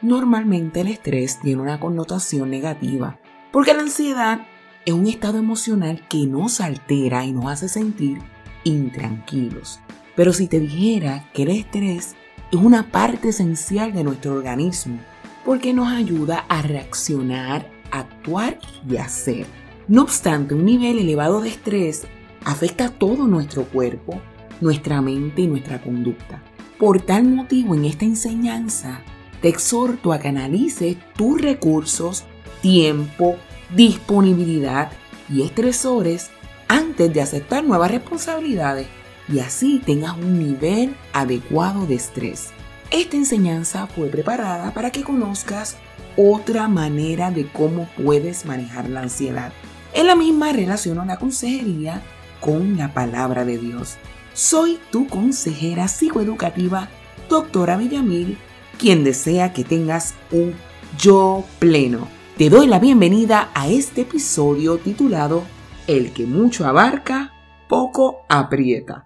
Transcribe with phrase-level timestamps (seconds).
[0.00, 3.18] Normalmente el estrés tiene una connotación negativa,
[3.50, 4.46] porque la ansiedad
[4.84, 8.18] es un estado emocional que nos altera y nos hace sentir
[8.62, 9.80] intranquilos.
[10.14, 12.14] Pero si te dijera que el estrés
[12.52, 14.98] es una parte esencial de nuestro organismo,
[15.44, 18.58] porque nos ayuda a reaccionar, actuar
[18.88, 19.46] y hacer.
[19.88, 22.06] No obstante, un nivel elevado de estrés
[22.44, 24.20] afecta a todo nuestro cuerpo,
[24.60, 26.42] nuestra mente y nuestra conducta.
[26.78, 29.02] Por tal motivo, en esta enseñanza,
[29.40, 32.24] te exhorto a que analices tus recursos,
[32.60, 33.36] tiempo,
[33.74, 34.90] disponibilidad
[35.28, 36.30] y estresores
[36.68, 38.86] antes de aceptar nuevas responsabilidades
[39.32, 42.50] y así tengas un nivel adecuado de estrés.
[42.90, 45.76] Esta enseñanza fue preparada para que conozcas
[46.16, 49.52] otra manera de cómo puedes manejar la ansiedad.
[49.92, 52.02] En la misma relación a la consejería
[52.40, 53.96] con la palabra de Dios.
[54.32, 56.88] Soy tu consejera psicoeducativa,
[57.28, 58.38] doctora Villamil,
[58.78, 60.54] quien desea que tengas un
[60.98, 62.06] yo pleno.
[62.36, 65.42] Te doy la bienvenida a este episodio titulado
[65.88, 67.32] El que mucho abarca,
[67.68, 69.04] poco aprieta.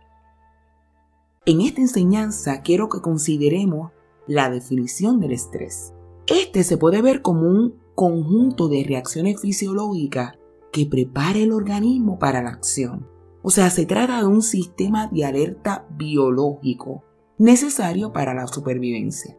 [1.46, 3.92] En esta enseñanza quiero que consideremos
[4.26, 5.94] la definición del estrés.
[6.26, 10.38] Este se puede ver como un conjunto de reacciones fisiológicas
[10.70, 13.08] que prepara el organismo para la acción.
[13.42, 17.02] O sea, se trata de un sistema de alerta biológico
[17.38, 19.36] necesario para la supervivencia.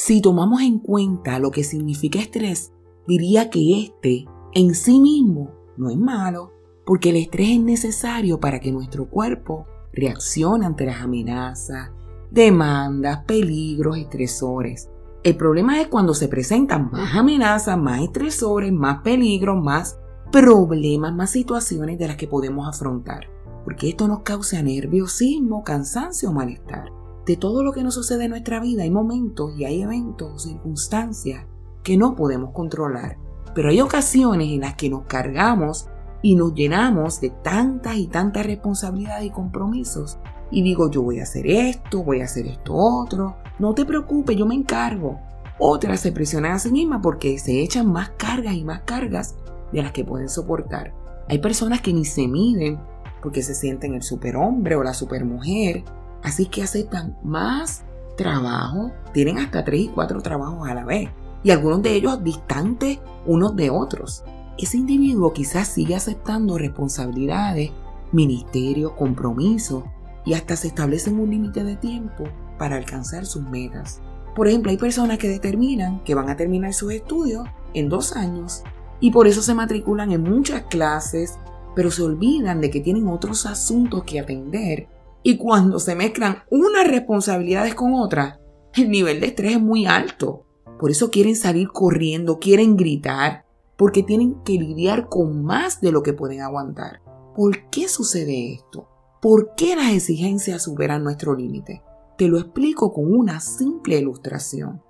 [0.00, 2.72] Si tomamos en cuenta lo que significa estrés,
[3.08, 6.52] diría que este en sí mismo no es malo,
[6.86, 11.90] porque el estrés es necesario para que nuestro cuerpo reaccione ante las amenazas,
[12.30, 14.88] demandas, peligros, estresores.
[15.24, 19.98] El problema es cuando se presentan más amenazas, más estresores, más peligros, más
[20.30, 23.26] problemas, más situaciones de las que podemos afrontar.
[23.64, 26.97] Porque esto nos causa nerviosismo, cansancio o malestar.
[27.28, 31.44] De todo lo que nos sucede en nuestra vida hay momentos y hay eventos circunstancias
[31.82, 33.18] que no podemos controlar.
[33.54, 35.88] Pero hay ocasiones en las que nos cargamos
[36.22, 40.18] y nos llenamos de tantas y tantas responsabilidades y compromisos.
[40.50, 43.36] Y digo, yo voy a hacer esto, voy a hacer esto otro.
[43.58, 45.20] No te preocupes, yo me encargo.
[45.58, 49.36] Otras se presionan a sí mismas porque se echan más cargas y más cargas
[49.70, 50.94] de las que pueden soportar.
[51.28, 52.80] Hay personas que ni se miden
[53.22, 55.84] porque se sienten el superhombre o la supermujer,
[56.22, 57.84] así que aceptan más
[58.16, 61.08] trabajo, tienen hasta tres y cuatro trabajos a la vez,
[61.42, 64.24] y algunos de ellos distantes unos de otros.
[64.58, 67.70] Ese individuo quizás sigue aceptando responsabilidades,
[68.12, 69.84] ministerios, compromisos,
[70.24, 72.24] y hasta se establecen un límite de tiempo
[72.58, 74.00] para alcanzar sus metas.
[74.34, 78.62] Por ejemplo, hay personas que determinan que van a terminar sus estudios en dos años
[79.00, 81.38] y por eso se matriculan en muchas clases,
[81.74, 84.88] pero se olvidan de que tienen otros asuntos que atender
[85.28, 88.38] y cuando se mezclan unas responsabilidades con otras,
[88.72, 90.46] el nivel de estrés es muy alto.
[90.80, 93.44] Por eso quieren salir corriendo, quieren gritar,
[93.76, 97.02] porque tienen que lidiar con más de lo que pueden aguantar.
[97.36, 98.88] ¿Por qué sucede esto?
[99.20, 101.82] ¿Por qué las exigencias superan nuestro límite?
[102.16, 104.82] Te lo explico con una simple ilustración.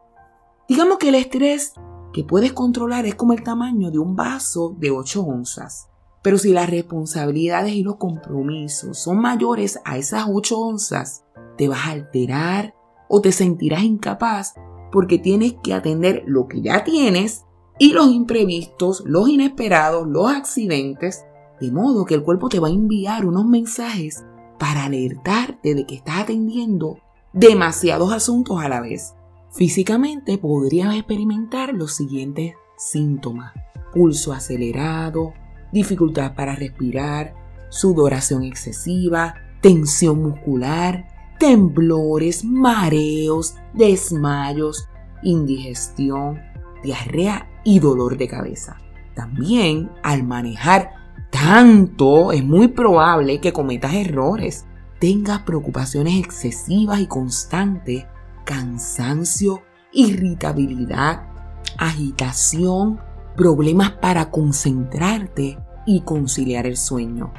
[0.68, 1.72] Digamos que el estrés
[2.12, 5.88] que puedes controlar es como el tamaño de un vaso de 8 onzas.
[6.22, 11.24] Pero si las responsabilidades y los compromisos son mayores a esas 8 onzas,
[11.56, 12.74] te vas a alterar
[13.08, 14.54] o te sentirás incapaz
[14.90, 17.44] porque tienes que atender lo que ya tienes
[17.78, 21.24] y los imprevistos, los inesperados, los accidentes,
[21.60, 24.24] de modo que el cuerpo te va a enviar unos mensajes
[24.58, 26.98] para alertarte de que estás atendiendo
[27.32, 29.14] demasiados asuntos a la vez.
[29.52, 33.52] Físicamente podrías experimentar los siguientes síntomas.
[33.92, 35.32] Pulso acelerado,
[35.72, 37.34] dificultad para respirar,
[37.68, 41.08] sudoración excesiva, tensión muscular,
[41.38, 44.88] temblores, mareos, desmayos,
[45.22, 46.40] indigestión,
[46.82, 48.78] diarrea y dolor de cabeza.
[49.14, 50.92] También al manejar
[51.30, 54.66] tanto es muy probable que cometas errores,
[54.98, 58.06] tengas preocupaciones excesivas y constantes
[58.44, 59.62] cansancio,
[59.92, 61.26] irritabilidad,
[61.76, 63.00] agitación,
[63.38, 67.32] problemas para concentrarte y conciliar el sueño.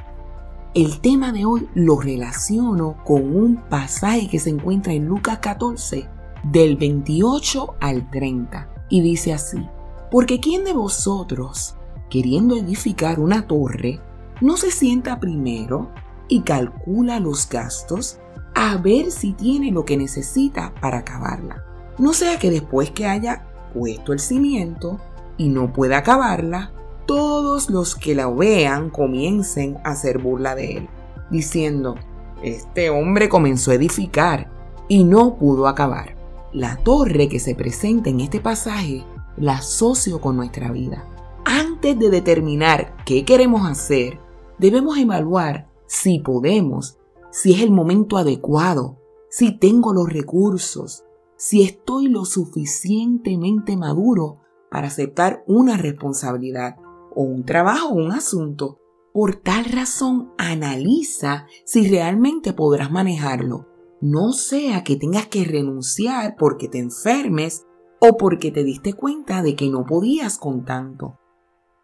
[0.73, 6.07] El tema de hoy lo relaciono con un pasaje que se encuentra en Lucas 14,
[6.43, 9.67] del 28 al 30, y dice así,
[10.09, 11.75] porque ¿quién de vosotros,
[12.09, 13.99] queriendo edificar una torre,
[14.39, 15.91] no se sienta primero
[16.29, 18.19] y calcula los gastos
[18.55, 21.65] a ver si tiene lo que necesita para acabarla.
[21.97, 24.99] No sea que después que haya puesto el cimiento
[25.39, 26.73] y no pueda acabarla,
[27.07, 30.89] todos los que la vean comiencen a hacer burla de él,
[31.31, 31.95] diciendo,
[32.43, 34.51] este hombre comenzó a edificar
[34.87, 36.15] y no pudo acabar.
[36.51, 39.05] la torre que se presenta en este pasaje
[39.37, 41.05] la asocio con nuestra vida.
[41.45, 44.19] Antes de determinar qué queremos hacer,
[44.57, 46.97] debemos evaluar si podemos,
[47.31, 48.97] si es el momento adecuado,
[49.29, 51.03] si tengo los recursos,
[51.37, 54.41] si estoy lo suficientemente maduro
[54.71, 56.77] para aceptar una responsabilidad
[57.15, 58.79] o un trabajo o un asunto.
[59.13, 63.67] Por tal razón, analiza si realmente podrás manejarlo.
[64.01, 67.65] No sea que tengas que renunciar porque te enfermes
[67.99, 71.17] o porque te diste cuenta de que no podías con tanto.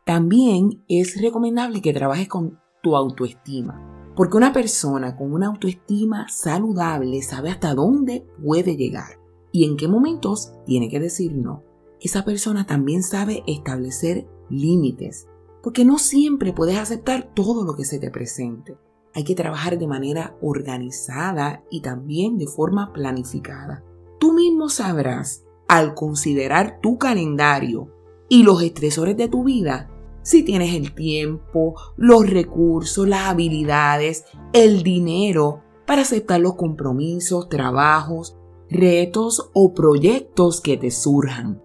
[0.05, 7.21] También es recomendable que trabajes con tu autoestima, porque una persona con una autoestima saludable
[7.23, 9.19] sabe hasta dónde puede llegar
[9.51, 11.63] y en qué momentos tiene que decir no.
[12.01, 15.27] Esa persona también sabe establecer límites,
[15.63, 18.77] porque no siempre puedes aceptar todo lo que se te presente.
[19.13, 23.83] Hay que trabajar de manera organizada y también de forma planificada.
[24.19, 27.89] Tú mismo sabrás al considerar tu calendario
[28.29, 29.89] y los estresores de tu vida,
[30.21, 38.35] si tienes el tiempo, los recursos, las habilidades, el dinero para aceptar los compromisos, trabajos,
[38.69, 41.61] retos o proyectos que te surjan.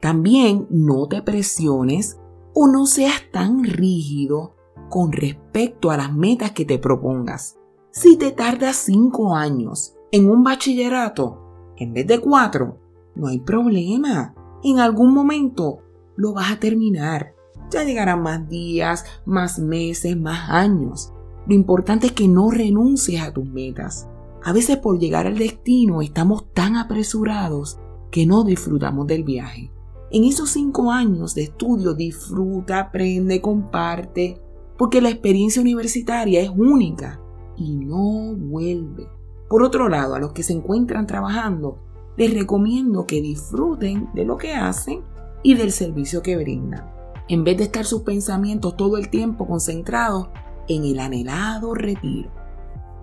[0.00, 2.18] También no te presiones
[2.54, 4.54] o no seas tan rígido
[4.88, 7.58] con respecto a las metas que te propongas.
[7.90, 11.42] Si te tardas cinco años en un bachillerato
[11.76, 12.78] en vez de cuatro,
[13.14, 14.34] no hay problema.
[14.62, 15.80] En algún momento
[16.16, 17.34] lo vas a terminar.
[17.70, 21.12] Ya llegarán más días, más meses, más años.
[21.46, 24.08] Lo importante es que no renuncies a tus metas.
[24.42, 27.78] A veces por llegar al destino estamos tan apresurados
[28.10, 29.70] que no disfrutamos del viaje.
[30.10, 34.40] En esos cinco años de estudio disfruta, aprende, comparte,
[34.78, 37.20] porque la experiencia universitaria es única
[37.56, 39.06] y no vuelve.
[39.50, 41.78] Por otro lado, a los que se encuentran trabajando,
[42.16, 45.02] les recomiendo que disfruten de lo que hacen
[45.42, 46.90] y del servicio que brindan,
[47.28, 50.28] en vez de estar sus pensamientos todo el tiempo concentrados
[50.68, 52.30] en el anhelado retiro.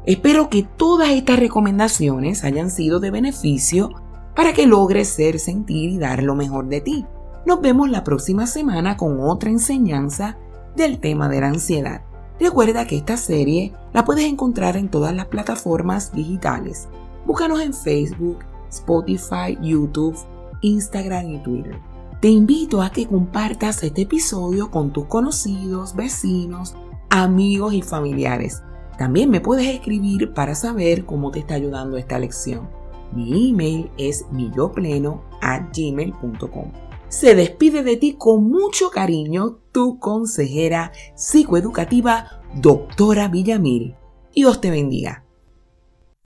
[0.06, 3.92] Espero que todas estas recomendaciones hayan sido de beneficio
[4.36, 7.06] para que logres ser, sentir y dar lo mejor de ti.
[7.46, 10.38] Nos vemos la próxima semana con otra enseñanza
[10.76, 12.02] del tema de la ansiedad.
[12.40, 16.90] Recuerda que esta serie la puedes encontrar en todas las plataformas digitales.
[17.26, 18.40] Búscanos en Facebook,
[18.70, 20.18] Spotify, YouTube,
[20.62, 21.80] Instagram y Twitter.
[22.20, 26.76] Te invito a que compartas este episodio con tus conocidos, vecinos,
[27.10, 28.64] amigos y familiares.
[28.98, 32.68] También me puedes escribir para saber cómo te está ayudando esta lección.
[33.16, 36.72] Mi email es millopleno@gmail.com.
[37.08, 43.96] Se despide de ti con mucho cariño tu consejera psicoeducativa, doctora Villamil.
[44.34, 45.25] Dios te bendiga.